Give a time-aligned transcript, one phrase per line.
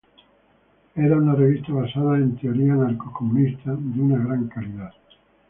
[0.95, 4.93] Era una revista basada en teoría anarcocomunista de una gran calidad.